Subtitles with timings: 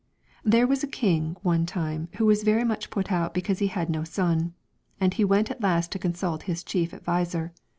[0.43, 3.87] There was a king one time who was very much put out because he had
[3.87, 4.55] no son,
[4.99, 7.53] and he went at last to consult his chief adviser.